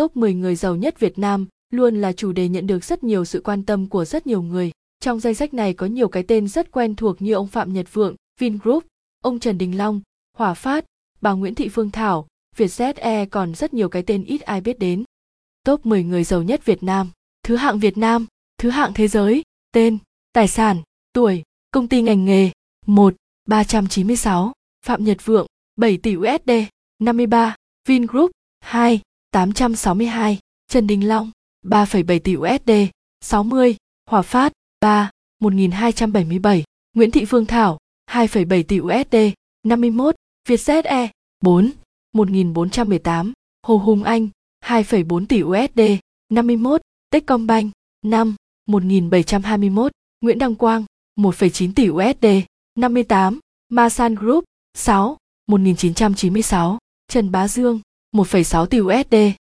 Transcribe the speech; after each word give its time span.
top 0.00 0.16
10 0.16 0.34
người 0.34 0.56
giàu 0.56 0.76
nhất 0.76 1.00
Việt 1.00 1.18
Nam 1.18 1.46
luôn 1.70 2.00
là 2.00 2.12
chủ 2.12 2.32
đề 2.32 2.48
nhận 2.48 2.66
được 2.66 2.84
rất 2.84 3.04
nhiều 3.04 3.24
sự 3.24 3.40
quan 3.44 3.62
tâm 3.62 3.86
của 3.86 4.04
rất 4.04 4.26
nhiều 4.26 4.42
người. 4.42 4.70
Trong 5.00 5.20
danh 5.20 5.34
sách 5.34 5.54
này 5.54 5.74
có 5.74 5.86
nhiều 5.86 6.08
cái 6.08 6.22
tên 6.22 6.48
rất 6.48 6.70
quen 6.70 6.94
thuộc 6.94 7.22
như 7.22 7.32
ông 7.34 7.46
Phạm 7.46 7.72
Nhật 7.72 7.86
Vượng, 7.92 8.16
Vingroup, 8.40 8.84
ông 9.22 9.38
Trần 9.38 9.58
Đình 9.58 9.78
Long, 9.78 10.00
Hòa 10.36 10.54
Phát, 10.54 10.84
bà 11.20 11.32
Nguyễn 11.32 11.54
Thị 11.54 11.68
Phương 11.68 11.90
Thảo, 11.90 12.26
Vietjet 12.56 13.26
còn 13.30 13.54
rất 13.54 13.74
nhiều 13.74 13.88
cái 13.88 14.02
tên 14.02 14.24
ít 14.24 14.40
ai 14.40 14.60
biết 14.60 14.78
đến. 14.78 15.04
Top 15.64 15.86
10 15.86 16.04
người 16.04 16.24
giàu 16.24 16.42
nhất 16.42 16.64
Việt 16.64 16.82
Nam, 16.82 17.10
thứ 17.42 17.56
hạng 17.56 17.78
Việt 17.78 17.98
Nam, 17.98 18.26
thứ 18.58 18.70
hạng 18.70 18.92
thế 18.94 19.08
giới, 19.08 19.42
tên, 19.72 19.98
tài 20.32 20.48
sản, 20.48 20.82
tuổi, 21.12 21.42
công 21.70 21.88
ty 21.88 22.02
ngành 22.02 22.24
nghề, 22.24 22.50
1, 22.86 23.14
396, 23.48 24.52
Phạm 24.86 25.04
Nhật 25.04 25.18
Vượng, 25.24 25.46
7 25.76 25.96
tỷ 25.96 26.16
USD, 26.16 26.50
53, 26.98 27.56
Vingroup, 27.88 28.30
2, 28.60 29.00
862, 29.32 30.38
Trần 30.70 30.86
Đình 30.86 31.08
Long, 31.08 31.30
3,7 31.64 32.18
tỷ 32.18 32.36
USD, 32.36 32.70
60, 33.24 33.76
Hòa 34.10 34.22
Phát, 34.22 34.52
3, 34.80 35.10
1277, 35.40 36.64
Nguyễn 36.96 37.10
Thị 37.10 37.24
Phương 37.24 37.46
Thảo, 37.46 37.78
2,7 38.10 38.62
tỷ 38.62 38.80
USD, 38.80 39.16
51, 39.64 40.14
Vietjet 40.48 40.84
E, 40.84 41.10
4, 41.40 41.70
1418, 42.12 43.32
Hồ 43.66 43.76
Hùng 43.76 44.02
Anh, 44.02 44.28
2,4 44.64 45.26
tỷ 45.26 45.42
USD, 45.42 45.80
51, 46.28 46.80
Techcombank, 47.10 47.72
5, 48.06 48.34
1721, 48.66 49.92
Nguyễn 50.20 50.38
Đăng 50.38 50.54
Quang, 50.54 50.84
1,9 51.18 51.72
tỷ 51.76 51.90
USD, 51.90 52.26
58, 52.76 53.38
Masan 53.68 54.14
Group, 54.14 54.44
6, 54.74 55.16
1996, 55.46 56.78
Trần 57.08 57.30
Bá 57.30 57.48
Dương, 57.48 57.80
1,6 58.12 58.66
tỷ 58.66 58.80
USD, 58.80 59.14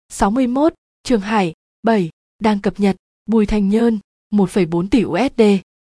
61, 0.10 0.74
Trường 1.04 1.22
Hải, 1.22 1.54
7, 1.84 2.09
đang 2.40 2.60
cập 2.60 2.80
nhật, 2.80 2.95
Bùi 3.26 3.45
Thành 3.45 3.70
Nhơn, 3.70 4.00
1,4 4.32 4.88
tỷ 4.88 5.06
USD, 5.06 5.42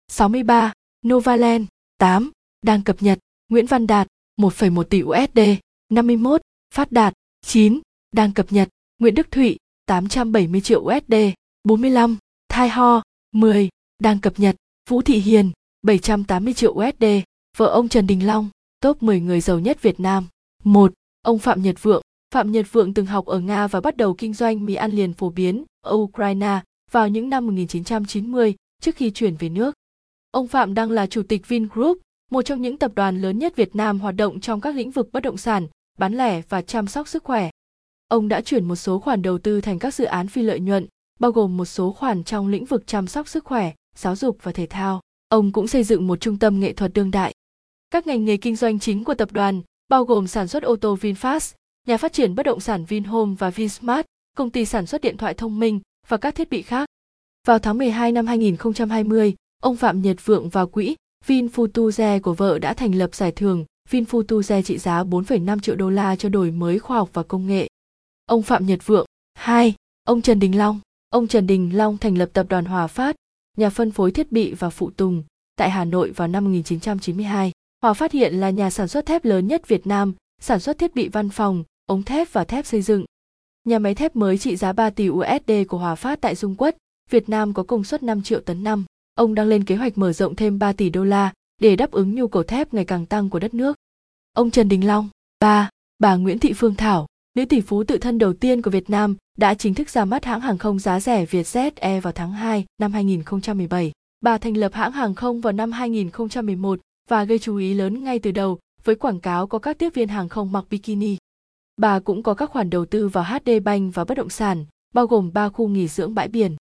63, 0.09 0.73
Novaland, 1.07 1.67
8, 1.99 2.31
đang 2.63 2.83
cập 2.83 3.03
nhật, 3.03 3.19
Nguyễn 3.49 3.67
Văn 3.67 3.87
Đạt, 3.87 4.07
1,1 4.41 4.83
tỷ 4.83 5.03
USD, 5.03 5.41
51, 5.89 6.41
Phát 6.75 6.93
Đạt, 6.93 7.13
9, 7.47 7.81
đang 8.13 8.33
cập 8.33 8.53
nhật, 8.53 8.69
Nguyễn 8.99 9.15
Đức 9.15 9.31
Thụy, 9.31 9.57
870 9.87 10.61
triệu 10.61 10.81
USD, 10.81 11.15
45, 11.65 12.19
Thai 12.49 12.69
Ho, 12.69 13.03
10, 13.33 13.69
đang 14.03 14.21
cập 14.21 14.39
nhật, 14.39 14.57
Vũ 14.89 15.03
Thị 15.03 15.19
Hiền, 15.19 15.51
780 15.83 16.55
triệu 16.55 16.73
USD, 16.73 17.05
vợ 17.57 17.67
ông 17.67 17.89
Trần 17.89 18.07
Đình 18.07 18.27
Long, 18.27 18.49
top 18.81 19.03
10 19.03 19.21
người 19.21 19.41
giàu 19.41 19.59
nhất 19.59 19.83
Việt 19.83 20.01
Nam. 20.01 20.27
1. 20.65 20.93
Ông 21.23 21.39
Phạm 21.39 21.63
Nhật 21.63 21.83
Vượng. 21.83 22.03
Phạm 22.35 22.53
Nhật 22.53 22.67
Vượng 22.73 22.95
từng 22.95 23.07
học 23.07 23.27
ở 23.27 23.39
Nga 23.39 23.67
và 23.67 23.81
bắt 23.81 23.97
đầu 23.97 24.15
kinh 24.15 24.35
doanh 24.35 24.65
mì 24.65 24.75
ăn 24.75 24.91
liền 24.91 25.13
phổ 25.13 25.31
biến 25.31 25.65
ở 25.81 25.93
Ukraine 25.95 26.61
vào 26.91 27.09
những 27.09 27.31
năm 27.31 27.47
1990 27.47 28.55
trước 28.83 28.97
khi 28.97 29.11
chuyển 29.11 29.37
về 29.37 29.49
nước. 29.49 29.75
Ông 30.31 30.49
Phạm 30.49 30.75
đang 30.75 30.91
là 30.91 31.07
chủ 31.07 31.23
tịch 31.23 31.49
Vingroup, 31.49 31.99
một 32.31 32.43
trong 32.43 32.63
những 32.63 32.77
tập 32.79 32.93
đoàn 32.95 33.21
lớn 33.23 33.39
nhất 33.39 33.57
Việt 33.57 33.77
Nam 33.77 34.01
hoạt 34.01 34.15
động 34.17 34.41
trong 34.41 34.61
các 34.61 34.75
lĩnh 34.75 34.91
vực 34.91 35.09
bất 35.13 35.23
động 35.23 35.37
sản, 35.37 35.67
bán 35.99 36.15
lẻ 36.15 36.43
và 36.49 36.63
chăm 36.63 36.87
sóc 36.87 37.09
sức 37.09 37.25
khỏe. 37.25 37.51
Ông 38.09 38.29
đã 38.29 38.41
chuyển 38.41 38.65
một 38.65 38.77
số 38.77 38.99
khoản 38.99 39.23
đầu 39.23 39.39
tư 39.39 39.61
thành 39.61 39.79
các 39.79 39.95
dự 39.95 40.05
án 40.05 40.29
phi 40.29 40.43
lợi 40.43 40.61
nhuận, 40.61 40.87
bao 41.21 41.33
gồm 41.33 41.57
một 41.57 41.65
số 41.65 41.93
khoản 41.93 42.25
trong 42.25 42.49
lĩnh 42.49 42.65
vực 42.65 42.87
chăm 42.87 43.07
sóc 43.07 43.29
sức 43.29 43.45
khỏe, 43.45 43.73
giáo 43.97 44.17
dục 44.17 44.39
và 44.43 44.53
thể 44.53 44.67
thao. 44.67 45.01
Ông 45.29 45.53
cũng 45.53 45.69
xây 45.69 45.85
dựng 45.85 46.07
một 46.07 46.21
trung 46.21 46.39
tâm 46.39 46.61
nghệ 46.61 46.73
thuật 46.73 46.93
đương 46.95 47.11
đại. 47.11 47.35
Các 47.91 48.07
ngành 48.07 48.25
nghề 48.25 48.37
kinh 48.37 48.57
doanh 48.57 48.79
chính 48.79 49.05
của 49.05 49.15
tập 49.15 49.33
đoàn 49.33 49.63
bao 49.89 50.05
gồm 50.05 50.27
sản 50.27 50.49
xuất 50.49 50.63
ô 50.63 50.77
tô 50.77 50.97
VinFast, 51.01 51.55
nhà 51.87 51.97
phát 51.97 52.13
triển 52.13 52.35
bất 52.35 52.43
động 52.43 52.61
sản 52.61 52.85
Vinhome 52.85 53.35
và 53.39 53.51
Vinsmart, 53.51 54.07
công 54.37 54.51
ty 54.51 54.65
sản 54.65 54.87
xuất 54.87 55.01
điện 55.01 55.17
thoại 55.17 55.35
thông 55.35 55.59
minh 55.59 55.81
và 56.09 56.17
các 56.17 56.35
thiết 56.35 56.51
bị 56.51 56.63
khác. 56.63 56.89
Vào 57.47 57.59
tháng 57.59 57.79
12 57.79 58.13
năm 58.13 58.27
2020, 58.27 59.35
ông 59.63 59.77
Phạm 59.77 60.03
Nhật 60.03 60.17
Vượng 60.25 60.49
và 60.49 60.67
quỹ 60.67 60.97
VinFuture 61.27 62.21
của 62.21 62.35
vợ 62.35 62.59
đã 62.59 62.75
thành 62.75 62.95
lập 62.95 63.15
giải 63.15 63.33
thưởng 63.33 63.65
VinFuture 63.91 64.63
trị 64.63 64.79
giá 64.79 65.03
4,5 65.05 65.61
triệu 65.61 65.75
đô 65.75 65.91
la 65.91 66.17
cho 66.17 66.29
đổi 66.29 66.51
mới 66.51 66.79
khoa 66.79 66.97
học 66.97 67.11
và 67.13 67.23
công 67.23 67.47
nghệ. 67.47 67.69
Ông 68.27 68.43
Phạm 68.43 68.67
Nhật 68.67 68.87
Vượng 68.87 69.07
2. 69.35 69.75
Ông 70.05 70.23
Trần 70.23 70.39
Đình 70.39 70.59
Long 70.59 70.81
Ông 71.11 71.27
Trần 71.27 71.47
Đình 71.47 71.77
Long 71.77 71.99
thành 71.99 72.19
lập 72.19 72.31
tập 72.33 72.47
đoàn 72.49 72.65
Hòa 72.65 72.87
Phát, 72.87 73.17
nhà 73.57 73.71
phân 73.71 73.91
phối 73.91 74.11
thiết 74.11 74.33
bị 74.33 74.55
và 74.55 74.71
phụ 74.71 74.91
tùng, 74.91 75.23
tại 75.57 75.71
Hà 75.71 75.85
Nội 75.85 76.11
vào 76.11 76.29
năm 76.29 76.45
1992. 76.45 77.53
Hòa 77.83 77.95
Phát 77.95 78.13
hiện 78.13 78.35
là 78.35 78.51
nhà 78.51 78.71
sản 78.71 78.89
xuất 78.89 79.07
thép 79.07 79.25
lớn 79.25 79.47
nhất 79.47 79.69
Việt 79.69 79.87
Nam, 79.87 80.15
sản 80.41 80.61
xuất 80.61 80.79
thiết 80.79 80.95
bị 80.95 81.09
văn 81.09 81.31
phòng, 81.31 81.65
ống 81.91 82.03
thép 82.03 82.33
và 82.33 82.45
thép 82.45 82.67
xây 82.67 82.83
dựng. 82.83 83.05
Nhà 83.65 83.79
máy 83.79 83.95
thép 83.95 84.17
mới 84.17 84.39
trị 84.39 84.57
giá 84.57 84.73
3 84.73 84.91
tỷ 84.91 85.09
USD 85.09 85.53
của 85.69 85.79
Hòa 85.79 85.95
Phát 85.95 86.21
tại 86.21 86.35
Dung 86.35 86.55
Quất, 86.55 86.77
Việt 87.11 87.29
Nam 87.29 87.55
có 87.55 87.63
công 87.63 87.85
suất 87.85 88.03
5 88.03 88.23
triệu 88.23 88.41
tấn 88.41 88.65
năm. 88.65 88.85
Ông 89.15 89.35
đang 89.35 89.47
lên 89.47 89.65
kế 89.65 89.77
hoạch 89.77 89.99
mở 89.99 90.13
rộng 90.13 90.37
thêm 90.37 90.59
3 90.59 90.73
tỷ 90.73 90.91
đô 90.91 91.05
la 91.05 91.33
để 91.61 91.77
đáp 91.77 91.91
ứng 91.91 92.15
nhu 92.15 92.29
cầu 92.29 92.43
thép 92.43 92.75
ngày 92.75 92.85
càng 92.85 93.07
tăng 93.07 93.31
của 93.31 93.39
đất 93.39 93.55
nước. 93.55 93.77
Ông 94.33 94.51
Trần 94.51 94.69
Đình 94.69 94.87
Long, 94.87 95.09
ba 95.41 95.71
Bà 95.99 96.17
Nguyễn 96.17 96.39
Thị 96.39 96.53
Phương 96.53 96.75
Thảo, 96.75 97.07
nữ 97.37 97.45
tỷ 97.45 97.61
phú 97.61 97.85
tự 97.85 97.99
thân 97.99 98.19
đầu 98.19 98.33
tiên 98.33 98.63
của 98.63 98.71
Việt 98.71 98.91
Nam, 98.91 99.17
đã 99.39 99.55
chính 99.55 99.75
thức 99.75 99.91
ra 99.91 100.05
mắt 100.05 100.25
hãng 100.25 100.41
hàng 100.41 100.59
không 100.59 100.79
giá 100.79 101.01
rẻ 101.01 101.27
Vietjet 101.27 101.71
Air 101.77 102.05
vào 102.05 102.13
tháng 102.13 102.33
2 102.33 102.65
năm 102.79 102.93
2017. 102.93 103.93
Bà 104.21 104.39
thành 104.39 104.57
lập 104.57 104.75
hãng 104.75 104.93
hàng 104.93 105.15
không 105.15 105.41
vào 105.41 105.53
năm 105.53 105.73
2011 105.73 106.81
và 107.09 107.25
gây 107.25 107.39
chú 107.39 107.57
ý 107.57 107.75
lớn 107.75 108.05
ngay 108.05 108.19
từ 108.19 108.31
đầu 108.31 108.59
với 108.85 108.95
quảng 108.95 109.21
cáo 109.21 109.47
có 109.47 109.59
các 109.59 109.79
tiếp 109.79 109.95
viên 109.95 110.09
hàng 110.09 110.29
không 110.29 110.53
mặc 110.53 110.65
bikini. 110.71 111.17
Bà 111.81 112.01
cũng 112.01 112.23
có 112.23 112.35
các 112.35 112.51
khoản 112.51 112.71
đầu 112.71 112.87
tư 112.87 113.09
vào 113.09 113.25
HD 113.25 113.51
Bank 113.65 113.95
và 113.95 114.05
bất 114.05 114.15
động 114.15 114.31
sản, 114.31 114.65
bao 114.95 115.07
gồm 115.07 115.33
3 115.33 115.49
khu 115.49 115.69
nghỉ 115.69 115.89
dưỡng 115.89 116.15
bãi 116.15 116.29
biển. 116.29 116.57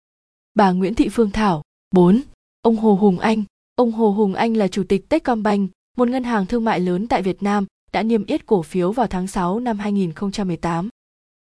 Bà 0.54 0.70
Nguyễn 0.70 0.94
Thị 0.94 1.08
Phương 1.08 1.30
Thảo, 1.30 1.62
4. 1.94 2.20
Ông 2.62 2.76
Hồ 2.76 2.94
Hùng 2.94 3.18
Anh. 3.18 3.44
Ông 3.74 3.92
Hồ 3.92 4.10
Hùng 4.10 4.34
Anh 4.34 4.56
là 4.56 4.68
chủ 4.68 4.84
tịch 4.88 5.08
Techcombank, 5.08 5.70
một 5.96 6.08
ngân 6.08 6.24
hàng 6.24 6.46
thương 6.46 6.64
mại 6.64 6.80
lớn 6.80 7.06
tại 7.06 7.22
Việt 7.22 7.42
Nam, 7.42 7.66
đã 7.92 8.02
niêm 8.02 8.24
yết 8.24 8.46
cổ 8.46 8.62
phiếu 8.62 8.92
vào 8.92 9.06
tháng 9.06 9.26
6 9.26 9.60
năm 9.60 9.78
2018. 9.78 10.88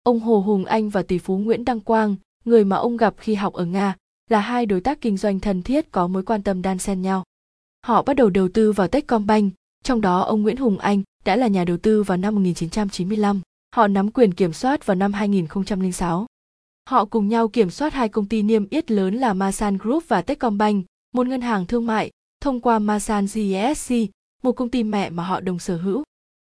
Ông 0.02 0.20
Hồ 0.20 0.40
Hùng 0.40 0.64
Anh 0.64 0.90
và 0.90 1.02
tỷ 1.02 1.18
phú 1.18 1.38
Nguyễn 1.38 1.64
Đăng 1.64 1.80
Quang, 1.80 2.16
người 2.44 2.64
mà 2.64 2.76
ông 2.76 2.96
gặp 2.96 3.14
khi 3.18 3.34
học 3.34 3.52
ở 3.52 3.64
Nga, 3.64 3.96
là 4.30 4.40
hai 4.40 4.66
đối 4.66 4.80
tác 4.80 5.00
kinh 5.00 5.16
doanh 5.16 5.40
thân 5.40 5.62
thiết 5.62 5.92
có 5.92 6.06
mối 6.06 6.22
quan 6.22 6.42
tâm 6.42 6.62
đan 6.62 6.78
xen 6.78 7.02
nhau. 7.02 7.24
Họ 7.86 8.02
bắt 8.02 8.14
đầu 8.14 8.30
đầu 8.30 8.48
tư 8.48 8.72
vào 8.72 8.88
Techcombank, 8.88 9.52
trong 9.84 10.00
đó 10.00 10.20
ông 10.20 10.42
Nguyễn 10.42 10.56
Hùng 10.56 10.78
Anh 10.78 11.02
đã 11.24 11.36
là 11.36 11.46
nhà 11.46 11.64
đầu 11.64 11.76
tư 11.76 12.02
vào 12.02 12.18
năm 12.18 12.34
1995. 12.34 13.40
Họ 13.74 13.86
nắm 13.86 14.10
quyền 14.10 14.34
kiểm 14.34 14.52
soát 14.52 14.86
vào 14.86 14.94
năm 14.94 15.12
2006. 15.12 16.26
Họ 16.88 17.04
cùng 17.04 17.28
nhau 17.28 17.48
kiểm 17.48 17.70
soát 17.70 17.92
hai 17.92 18.08
công 18.08 18.26
ty 18.26 18.42
niêm 18.42 18.68
yết 18.68 18.90
lớn 18.90 19.14
là 19.14 19.34
Masan 19.34 19.78
Group 19.78 20.04
và 20.08 20.22
Techcombank, 20.22 20.84
một 21.14 21.26
ngân 21.26 21.40
hàng 21.40 21.66
thương 21.66 21.86
mại, 21.86 22.10
thông 22.40 22.60
qua 22.60 22.78
Masan 22.78 23.26
GESC, 23.34 23.92
một 24.42 24.52
công 24.52 24.70
ty 24.70 24.82
mẹ 24.82 25.10
mà 25.10 25.24
họ 25.24 25.40
đồng 25.40 25.58
sở 25.58 25.76
hữu. 25.76 26.02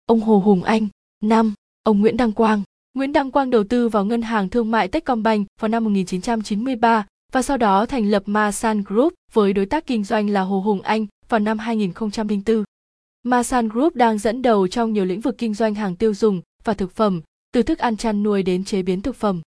Ông 0.07 0.21
Hồ 0.21 0.39
Hùng 0.39 0.63
Anh, 0.63 0.89
năm 1.25 1.55
Ông 1.83 2.01
Nguyễn 2.01 2.17
Đăng 2.17 2.33
Quang. 2.33 2.63
Nguyễn 2.95 3.13
Đăng 3.13 3.31
Quang 3.31 3.51
đầu 3.51 3.65
tư 3.65 3.89
vào 3.89 4.05
ngân 4.05 4.23
hàng 4.23 4.49
thương 4.49 4.71
mại 4.71 4.89
Techcombank 4.89 5.47
vào 5.61 5.69
năm 5.69 5.85
1993 5.85 7.07
và 7.33 7.43
sau 7.43 7.57
đó 7.57 7.87
thành 7.87 8.11
lập 8.11 8.23
Masan 8.27 8.83
Group 8.83 9.15
với 9.33 9.53
đối 9.53 9.67
tác 9.67 9.87
kinh 9.87 10.05
doanh 10.05 10.31
là 10.31 10.41
Hồ 10.41 10.61
Hùng 10.61 10.81
Anh 10.81 11.07
vào 11.29 11.41
năm 11.41 11.59
2004. 11.59 12.65
Masan 13.23 13.69
Group 13.69 13.95
đang 13.95 14.19
dẫn 14.19 14.43
đầu 14.43 14.69
trong 14.69 14.93
nhiều 14.93 15.05
lĩnh 15.05 15.21
vực 15.21 15.39
kinh 15.39 15.55
doanh 15.55 15.75
hàng 15.75 15.97
tiêu 15.97 16.15
dùng 16.15 16.41
và 16.69 16.75
thực 16.75 16.93
phẩm, 16.93 17.21
từ 17.53 17.63
thức 17.63 17.79
ăn 17.79 17.97
chăn 17.97 18.23
nuôi 18.23 18.43
đến 18.43 18.65
chế 18.65 18.83
biến 18.83 19.01
thực 19.01 19.17
phẩm. 19.17 19.41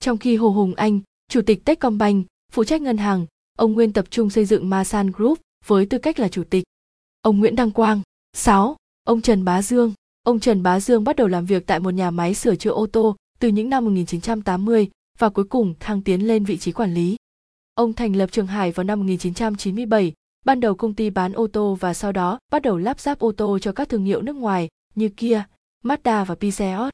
Trong 0.00 0.18
khi 0.18 0.36
Hồ 0.36 0.48
Hùng 0.48 0.74
Anh, 0.74 1.00
chủ 1.28 1.40
tịch 1.42 1.64
Techcombank, 1.64 2.26
phụ 2.52 2.64
trách 2.64 2.82
ngân 2.82 2.96
hàng, 2.96 3.26
ông 3.58 3.72
Nguyên 3.72 3.92
tập 3.92 4.04
trung 4.10 4.30
xây 4.30 4.44
dựng 4.44 4.70
Masan 4.70 5.10
Group 5.10 5.38
với 5.66 5.86
tư 5.86 5.98
cách 5.98 6.18
là 6.18 6.28
chủ 6.28 6.44
tịch. 6.50 6.64
Ông 7.22 7.38
Nguyễn 7.38 7.56
Đăng 7.56 7.70
Quang, 7.70 8.00
6. 8.36 8.76
Ông 9.04 9.22
Trần 9.22 9.44
Bá 9.44 9.62
Dương. 9.62 9.92
Ông 10.22 10.40
Trần 10.40 10.62
Bá 10.62 10.80
Dương 10.80 11.04
bắt 11.04 11.16
đầu 11.16 11.28
làm 11.28 11.46
việc 11.46 11.66
tại 11.66 11.80
một 11.80 11.90
nhà 11.90 12.10
máy 12.10 12.34
sửa 12.34 12.56
chữa 12.56 12.70
ô 12.70 12.86
tô 12.86 13.16
từ 13.38 13.48
những 13.48 13.70
năm 13.70 13.84
1980 13.84 14.90
và 15.18 15.28
cuối 15.28 15.44
cùng 15.44 15.74
thăng 15.80 16.02
tiến 16.02 16.26
lên 16.26 16.44
vị 16.44 16.56
trí 16.56 16.72
quản 16.72 16.94
lý. 16.94 17.16
Ông 17.74 17.92
thành 17.92 18.16
lập 18.16 18.32
Trường 18.32 18.46
Hải 18.46 18.72
vào 18.72 18.84
năm 18.84 18.98
1997, 18.98 20.12
ban 20.44 20.60
đầu 20.60 20.74
công 20.74 20.94
ty 20.94 21.10
bán 21.10 21.32
ô 21.32 21.46
tô 21.46 21.74
và 21.80 21.94
sau 21.94 22.12
đó 22.12 22.38
bắt 22.52 22.62
đầu 22.62 22.78
lắp 22.78 23.00
ráp 23.00 23.18
ô 23.18 23.32
tô 23.32 23.58
cho 23.58 23.72
các 23.72 23.88
thương 23.88 24.04
hiệu 24.04 24.22
nước 24.22 24.36
ngoài 24.36 24.68
như 24.94 25.08
Kia, 25.08 25.44
Mazda 25.84 26.24
và 26.24 26.34
Peugeot. 26.34 26.92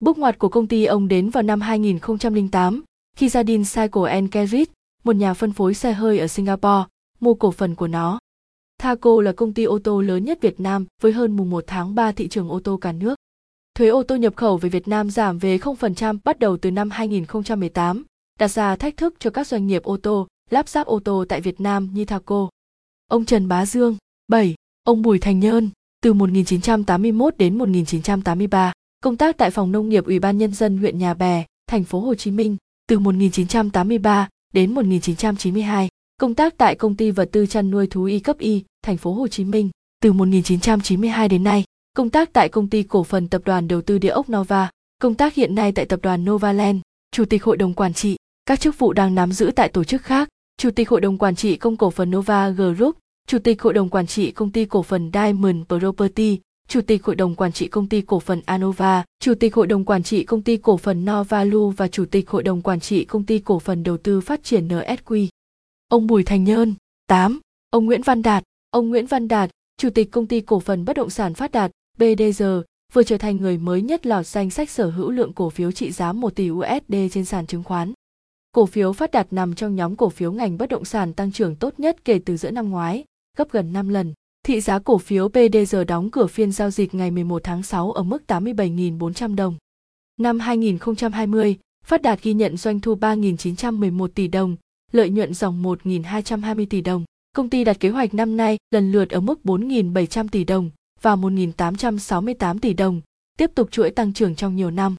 Bước 0.00 0.18
ngoặt 0.18 0.38
của 0.38 0.48
công 0.48 0.66
ty 0.66 0.84
ông 0.84 1.08
đến 1.08 1.30
vào 1.30 1.42
năm 1.42 1.60
2008 1.60 2.84
khi 3.16 3.28
Jardine 3.28 3.64
Cycle 3.64 4.28
Carriage, 4.28 4.72
một 5.04 5.16
nhà 5.16 5.34
phân 5.34 5.52
phối 5.52 5.74
xe 5.74 5.92
hơi 5.92 6.18
ở 6.18 6.26
Singapore, 6.26 6.84
mua 7.20 7.34
cổ 7.34 7.50
phần 7.50 7.74
của 7.74 7.88
nó. 7.88 8.18
Thaco 8.78 9.22
là 9.22 9.32
công 9.32 9.52
ty 9.52 9.64
ô 9.64 9.78
tô 9.78 10.00
lớn 10.00 10.24
nhất 10.24 10.38
Việt 10.40 10.60
Nam 10.60 10.86
với 11.02 11.12
hơn 11.12 11.36
mùng 11.36 11.50
1 11.50 11.64
tháng 11.66 11.94
3 11.94 12.12
thị 12.12 12.28
trường 12.28 12.48
ô 12.48 12.60
tô 12.60 12.76
cả 12.76 12.92
nước. 12.92 13.14
Thuế 13.74 13.88
ô 13.88 14.02
tô 14.02 14.16
nhập 14.16 14.36
khẩu 14.36 14.56
về 14.56 14.68
Việt 14.68 14.88
Nam 14.88 15.10
giảm 15.10 15.38
về 15.38 15.58
0% 15.58 16.18
bắt 16.24 16.38
đầu 16.38 16.56
từ 16.56 16.70
năm 16.70 16.90
2018, 16.90 18.04
đặt 18.38 18.48
ra 18.48 18.76
thách 18.76 18.96
thức 18.96 19.14
cho 19.18 19.30
các 19.30 19.46
doanh 19.46 19.66
nghiệp 19.66 19.82
ô 19.82 19.96
tô, 19.96 20.26
lắp 20.50 20.68
ráp 20.68 20.86
ô 20.86 21.00
tô 21.04 21.24
tại 21.28 21.40
Việt 21.40 21.60
Nam 21.60 21.90
như 21.92 22.04
Thaco. 22.04 22.48
Ông 23.06 23.24
Trần 23.24 23.48
Bá 23.48 23.66
Dương, 23.66 23.96
7. 24.28 24.54
Ông 24.84 25.02
Bùi 25.02 25.18
Thành 25.18 25.40
Nhơn, 25.40 25.70
từ 26.06 26.12
1981 26.12 27.34
đến 27.38 27.58
1983, 27.58 28.72
công 29.00 29.16
tác 29.16 29.36
tại 29.36 29.50
phòng 29.50 29.72
nông 29.72 29.88
nghiệp 29.88 30.04
Ủy 30.04 30.18
ban 30.18 30.38
Nhân 30.38 30.52
dân 30.52 30.78
huyện 30.78 30.98
Nhà 30.98 31.14
Bè, 31.14 31.44
thành 31.70 31.84
phố 31.84 32.00
Hồ 32.00 32.14
Chí 32.14 32.30
Minh, 32.30 32.56
từ 32.88 32.98
1983 32.98 34.28
đến 34.54 34.74
1992, 34.74 35.88
công 36.20 36.34
tác 36.34 36.56
tại 36.58 36.74
công 36.74 36.96
ty 36.96 37.10
vật 37.10 37.28
tư 37.32 37.46
chăn 37.46 37.70
nuôi 37.70 37.86
thú 37.86 38.04
y 38.04 38.18
cấp 38.18 38.38
y, 38.38 38.64
thành 38.82 38.96
phố 38.96 39.12
Hồ 39.12 39.28
Chí 39.28 39.44
Minh, 39.44 39.70
từ 40.02 40.12
1992 40.12 41.28
đến 41.28 41.44
nay, 41.44 41.64
công 41.96 42.10
tác 42.10 42.32
tại 42.32 42.48
công 42.48 42.68
ty 42.68 42.82
cổ 42.82 43.04
phần 43.04 43.28
tập 43.28 43.42
đoàn 43.44 43.68
đầu 43.68 43.82
tư 43.82 43.98
địa 43.98 44.08
ốc 44.08 44.30
Nova, 44.32 44.70
công 44.98 45.14
tác 45.14 45.34
hiện 45.34 45.54
nay 45.54 45.72
tại 45.72 45.84
tập 45.84 46.00
đoàn 46.02 46.24
Novaland, 46.24 46.78
chủ 47.10 47.24
tịch 47.24 47.44
hội 47.44 47.56
đồng 47.56 47.74
quản 47.74 47.94
trị, 47.94 48.16
các 48.46 48.60
chức 48.60 48.78
vụ 48.78 48.92
đang 48.92 49.14
nắm 49.14 49.32
giữ 49.32 49.50
tại 49.56 49.68
tổ 49.68 49.84
chức 49.84 50.02
khác, 50.02 50.28
chủ 50.56 50.70
tịch 50.70 50.88
hội 50.88 51.00
đồng 51.00 51.18
quản 51.18 51.36
trị 51.36 51.56
công 51.56 51.76
cổ 51.76 51.90
phần 51.90 52.10
Nova 52.10 52.50
Group, 52.50 52.96
chủ 53.26 53.38
tịch 53.38 53.62
hội 53.62 53.74
đồng 53.74 53.88
quản 53.88 54.06
trị 54.06 54.30
công 54.30 54.50
ty 54.52 54.64
cổ 54.64 54.82
phần 54.82 55.10
Diamond 55.14 55.56
Property, 55.68 56.38
chủ 56.68 56.80
tịch 56.80 57.04
hội 57.04 57.16
đồng 57.16 57.34
quản 57.34 57.52
trị 57.52 57.68
công 57.68 57.88
ty 57.88 58.00
cổ 58.00 58.20
phần 58.20 58.42
Anova, 58.46 59.04
chủ 59.20 59.34
tịch 59.34 59.54
hội 59.54 59.66
đồng 59.66 59.84
quản 59.84 60.02
trị 60.02 60.24
công 60.24 60.42
ty 60.42 60.56
cổ 60.56 60.76
phần 60.76 61.04
Novalu 61.04 61.70
và 61.70 61.88
chủ 61.88 62.04
tịch 62.04 62.30
hội 62.30 62.42
đồng 62.42 62.62
quản 62.62 62.80
trị 62.80 63.04
công 63.04 63.24
ty 63.24 63.38
cổ 63.38 63.58
phần 63.58 63.82
đầu 63.82 63.96
tư 63.96 64.20
phát 64.20 64.44
triển 64.44 64.68
NSQ. 64.68 65.26
Ông 65.88 66.06
Bùi 66.06 66.22
Thành 66.22 66.44
Nhơn, 66.44 66.74
8. 67.06 67.40
Ông 67.70 67.86
Nguyễn 67.86 68.02
Văn 68.02 68.22
Đạt, 68.22 68.42
ông 68.70 68.88
Nguyễn 68.88 69.06
Văn 69.06 69.28
Đạt, 69.28 69.50
chủ 69.78 69.90
tịch 69.90 70.10
công 70.10 70.26
ty 70.26 70.40
cổ 70.40 70.60
phần 70.60 70.84
bất 70.84 70.96
động 70.96 71.10
sản 71.10 71.34
Phát 71.34 71.52
Đạt, 71.52 71.70
BDG, 71.98 72.44
vừa 72.92 73.02
trở 73.02 73.18
thành 73.18 73.36
người 73.36 73.58
mới 73.58 73.82
nhất 73.82 74.06
lọt 74.06 74.26
danh 74.26 74.50
sách 74.50 74.70
sở 74.70 74.90
hữu 74.90 75.10
lượng 75.10 75.32
cổ 75.32 75.50
phiếu 75.50 75.72
trị 75.72 75.90
giá 75.90 76.12
1 76.12 76.34
tỷ 76.34 76.50
USD 76.50 76.94
trên 77.12 77.24
sàn 77.24 77.46
chứng 77.46 77.62
khoán. 77.62 77.92
Cổ 78.52 78.66
phiếu 78.66 78.92
Phát 78.92 79.10
Đạt 79.10 79.32
nằm 79.32 79.54
trong 79.54 79.76
nhóm 79.76 79.96
cổ 79.96 80.08
phiếu 80.08 80.32
ngành 80.32 80.58
bất 80.58 80.68
động 80.68 80.84
sản 80.84 81.12
tăng 81.12 81.32
trưởng 81.32 81.56
tốt 81.56 81.80
nhất 81.80 82.04
kể 82.04 82.18
từ 82.18 82.36
giữa 82.36 82.50
năm 82.50 82.70
ngoái, 82.70 83.04
gấp 83.36 83.50
gần 83.50 83.72
5 83.72 83.88
lần. 83.88 84.14
Thị 84.42 84.60
giá 84.60 84.78
cổ 84.78 84.98
phiếu 84.98 85.28
BDG 85.28 85.76
đóng 85.88 86.10
cửa 86.10 86.26
phiên 86.26 86.52
giao 86.52 86.70
dịch 86.70 86.94
ngày 86.94 87.10
11 87.10 87.44
tháng 87.44 87.62
6 87.62 87.92
ở 87.92 88.02
mức 88.02 88.22
87.400 88.26 89.34
đồng. 89.34 89.56
Năm 90.20 90.38
2020, 90.38 91.56
Phát 91.84 92.02
Đạt 92.02 92.22
ghi 92.22 92.34
nhận 92.34 92.56
doanh 92.56 92.80
thu 92.80 92.94
3.911 92.94 94.08
tỷ 94.08 94.28
đồng, 94.28 94.56
lợi 94.92 95.10
nhuận 95.10 95.34
dòng 95.34 95.62
1.220 95.62 96.66
tỷ 96.70 96.80
đồng. 96.80 97.04
Công 97.32 97.50
ty 97.50 97.64
đặt 97.64 97.80
kế 97.80 97.90
hoạch 97.90 98.14
năm 98.14 98.36
nay 98.36 98.58
lần 98.70 98.92
lượt 98.92 99.10
ở 99.10 99.20
mức 99.20 99.40
4.700 99.44 100.28
tỷ 100.28 100.44
đồng 100.44 100.70
và 101.02 101.16
1.868 101.16 102.58
tỷ 102.58 102.72
đồng, 102.72 103.00
tiếp 103.38 103.50
tục 103.54 103.70
chuỗi 103.70 103.90
tăng 103.90 104.12
trưởng 104.12 104.34
trong 104.34 104.56
nhiều 104.56 104.70
năm. 104.70 104.96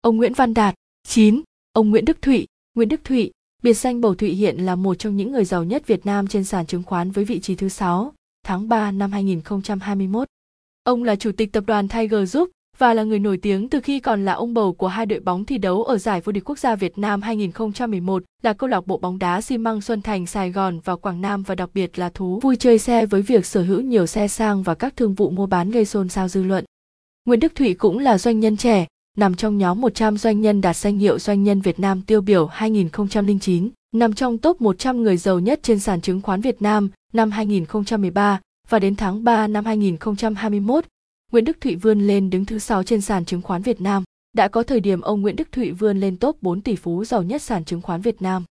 Ông 0.00 0.16
Nguyễn 0.16 0.34
Văn 0.34 0.54
Đạt, 0.54 0.74
9. 1.08 1.42
Ông 1.72 1.90
Nguyễn 1.90 2.04
Đức 2.04 2.22
Thụy, 2.22 2.46
Nguyễn 2.74 2.88
Đức 2.88 3.00
Thụy, 3.04 3.30
biệt 3.62 3.74
danh 3.74 4.00
Bầu 4.00 4.14
Thụy 4.14 4.28
hiện 4.28 4.56
là 4.58 4.74
một 4.74 4.94
trong 4.94 5.16
những 5.16 5.32
người 5.32 5.44
giàu 5.44 5.64
nhất 5.64 5.86
Việt 5.86 6.06
Nam 6.06 6.26
trên 6.26 6.44
sàn 6.44 6.66
chứng 6.66 6.82
khoán 6.82 7.10
với 7.10 7.24
vị 7.24 7.40
trí 7.40 7.54
thứ 7.54 7.68
6, 7.68 8.12
tháng 8.46 8.68
3 8.68 8.90
năm 8.90 9.12
2021. 9.12 10.28
Ông 10.84 11.04
là 11.04 11.16
chủ 11.16 11.32
tịch 11.36 11.52
tập 11.52 11.64
đoàn 11.66 11.88
Tiger 11.88 12.32
Group 12.32 12.50
và 12.78 12.94
là 12.94 13.02
người 13.02 13.18
nổi 13.18 13.38
tiếng 13.42 13.68
từ 13.68 13.80
khi 13.80 14.00
còn 14.00 14.24
là 14.24 14.32
ông 14.32 14.54
bầu 14.54 14.72
của 14.72 14.88
hai 14.88 15.06
đội 15.06 15.20
bóng 15.20 15.44
thi 15.44 15.58
đấu 15.58 15.84
ở 15.84 15.98
giải 15.98 16.20
vô 16.20 16.32
địch 16.32 16.44
quốc 16.44 16.58
gia 16.58 16.76
Việt 16.76 16.98
Nam 16.98 17.22
2011 17.22 18.22
là 18.42 18.52
câu 18.52 18.68
lạc 18.68 18.86
bộ 18.86 18.98
bóng 18.98 19.18
đá 19.18 19.40
xi 19.40 19.58
măng 19.58 19.80
Xuân 19.80 20.02
Thành 20.02 20.26
Sài 20.26 20.50
Gòn 20.50 20.80
và 20.84 20.96
Quảng 20.96 21.20
Nam 21.20 21.42
và 21.42 21.54
đặc 21.54 21.70
biệt 21.74 21.98
là 21.98 22.10
thú 22.14 22.40
vui 22.42 22.56
chơi 22.56 22.78
xe 22.78 23.06
với 23.06 23.22
việc 23.22 23.46
sở 23.46 23.62
hữu 23.62 23.80
nhiều 23.80 24.06
xe 24.06 24.28
sang 24.28 24.62
và 24.62 24.74
các 24.74 24.96
thương 24.96 25.14
vụ 25.14 25.30
mua 25.30 25.46
bán 25.46 25.70
gây 25.70 25.84
xôn 25.84 26.08
xao 26.08 26.28
dư 26.28 26.42
luận. 26.42 26.64
Nguyễn 27.24 27.40
Đức 27.40 27.54
Thụy 27.54 27.74
cũng 27.74 27.98
là 27.98 28.18
doanh 28.18 28.40
nhân 28.40 28.56
trẻ, 28.56 28.86
nằm 29.18 29.34
trong 29.34 29.58
nhóm 29.58 29.80
100 29.80 30.18
doanh 30.18 30.40
nhân 30.40 30.60
đạt 30.60 30.76
danh 30.76 30.98
hiệu 30.98 31.18
doanh 31.18 31.44
nhân 31.44 31.60
Việt 31.60 31.80
Nam 31.80 32.02
tiêu 32.02 32.20
biểu 32.20 32.46
2009, 32.46 33.68
nằm 33.94 34.12
trong 34.12 34.38
top 34.38 34.60
100 34.60 35.02
người 35.02 35.16
giàu 35.16 35.38
nhất 35.38 35.60
trên 35.62 35.78
sàn 35.78 36.00
chứng 36.00 36.20
khoán 36.20 36.40
Việt 36.40 36.62
Nam 36.62 36.90
năm 37.12 37.30
2013 37.30 38.40
và 38.68 38.78
đến 38.78 38.96
tháng 38.96 39.24
3 39.24 39.46
năm 39.46 39.64
2021, 39.64 40.84
Nguyễn 41.32 41.44
Đức 41.44 41.60
Thụy 41.60 41.74
vươn 41.74 42.06
lên 42.06 42.30
đứng 42.30 42.44
thứ 42.44 42.58
6 42.58 42.82
trên 42.82 43.00
sàn 43.00 43.24
chứng 43.24 43.42
khoán 43.42 43.62
Việt 43.62 43.80
Nam. 43.80 44.04
Đã 44.32 44.48
có 44.48 44.62
thời 44.62 44.80
điểm 44.80 45.00
ông 45.00 45.20
Nguyễn 45.20 45.36
Đức 45.36 45.52
Thụy 45.52 45.70
vươn 45.70 46.00
lên 46.00 46.16
top 46.16 46.42
4 46.42 46.60
tỷ 46.60 46.76
phú 46.76 47.04
giàu 47.04 47.22
nhất 47.22 47.42
sàn 47.42 47.64
chứng 47.64 47.82
khoán 47.82 48.00
Việt 48.00 48.22
Nam. 48.22 48.44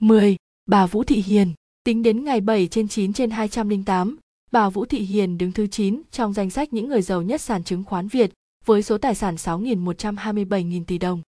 10. 0.00 0.36
Bà 0.66 0.86
Vũ 0.86 1.04
Thị 1.04 1.22
Hiền 1.26 1.52
Tính 1.84 2.02
đến 2.02 2.24
ngày 2.24 2.40
7 2.40 2.66
trên 2.66 2.88
9 2.88 3.12
trên 3.12 3.30
208, 3.30 4.16
bà 4.52 4.68
Vũ 4.68 4.84
Thị 4.84 4.98
Hiền 4.98 5.38
đứng 5.38 5.52
thứ 5.52 5.66
9 5.66 6.02
trong 6.10 6.32
danh 6.32 6.50
sách 6.50 6.72
những 6.72 6.88
người 6.88 7.02
giàu 7.02 7.22
nhất 7.22 7.40
sàn 7.40 7.64
chứng 7.64 7.84
khoán 7.84 8.08
Việt 8.08 8.30
với 8.66 8.82
số 8.82 8.98
tài 8.98 9.14
sản 9.14 9.34
6.127.000 9.34 10.84
tỷ 10.84 10.98
đồng. 10.98 11.22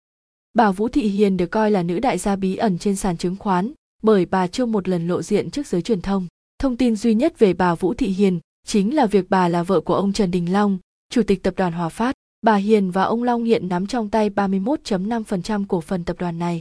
Bà 0.54 0.70
Vũ 0.70 0.88
Thị 0.88 1.08
Hiền 1.08 1.36
được 1.36 1.46
coi 1.46 1.70
là 1.70 1.82
nữ 1.82 1.98
đại 2.00 2.18
gia 2.18 2.36
bí 2.36 2.56
ẩn 2.56 2.78
trên 2.78 2.96
sàn 2.96 3.16
chứng 3.16 3.36
khoán 3.36 3.72
bởi 4.02 4.26
bà 4.26 4.46
chưa 4.46 4.66
một 4.66 4.88
lần 4.88 5.08
lộ 5.08 5.22
diện 5.22 5.50
trước 5.50 5.66
giới 5.66 5.82
truyền 5.82 6.00
thông. 6.00 6.26
Thông 6.58 6.76
tin 6.76 6.96
duy 6.96 7.14
nhất 7.14 7.38
về 7.38 7.52
bà 7.52 7.74
Vũ 7.74 7.94
Thị 7.94 8.06
Hiền 8.06 8.40
chính 8.66 8.94
là 8.94 9.06
việc 9.06 9.30
bà 9.30 9.48
là 9.48 9.62
vợ 9.62 9.80
của 9.80 9.94
ông 9.94 10.12
Trần 10.12 10.30
Đình 10.30 10.52
Long, 10.52 10.78
chủ 11.10 11.22
tịch 11.22 11.42
tập 11.42 11.54
đoàn 11.56 11.72
Hòa 11.72 11.88
Phát. 11.88 12.14
Bà 12.42 12.56
Hiền 12.56 12.90
và 12.90 13.02
ông 13.02 13.22
Long 13.22 13.44
hiện 13.44 13.68
nắm 13.68 13.86
trong 13.86 14.10
tay 14.10 14.30
31.5% 14.30 15.64
cổ 15.68 15.80
phần 15.80 16.04
tập 16.04 16.16
đoàn 16.18 16.38
này. 16.38 16.60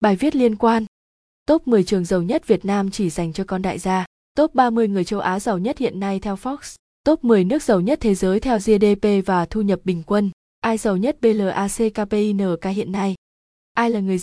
Bài 0.00 0.16
viết 0.16 0.36
liên 0.36 0.56
quan 0.56 0.84
Top 1.46 1.68
10 1.68 1.84
trường 1.84 2.04
giàu 2.04 2.22
nhất 2.22 2.46
Việt 2.46 2.64
Nam 2.64 2.90
chỉ 2.90 3.10
dành 3.10 3.32
cho 3.32 3.44
con 3.44 3.62
đại 3.62 3.78
gia. 3.78 4.06
Top 4.36 4.54
30 4.54 4.88
người 4.88 5.04
châu 5.04 5.20
Á 5.20 5.40
giàu 5.40 5.58
nhất 5.58 5.78
hiện 5.78 6.00
nay 6.00 6.20
theo 6.20 6.36
Fox. 6.36 6.76
Top 7.08 7.24
10 7.24 7.44
nước 7.44 7.62
giàu 7.62 7.80
nhất 7.80 7.98
thế 8.02 8.14
giới 8.14 8.40
theo 8.40 8.58
GDP 8.58 9.26
và 9.26 9.46
thu 9.46 9.60
nhập 9.60 9.80
bình 9.84 10.02
quân. 10.06 10.30
Ai 10.60 10.78
giàu 10.78 10.96
nhất 10.96 11.16
BLACKPINK 11.20 12.64
hiện 12.74 12.92
nay? 12.92 13.14
Ai 13.74 13.90
là 13.90 14.00
người 14.00 14.16